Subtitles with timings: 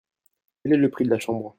[0.63, 1.49] Quel est le prix de la chambre?